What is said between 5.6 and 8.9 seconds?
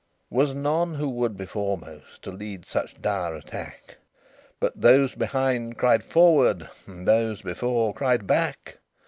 cried, "Forward!" And those before cried, "Back!"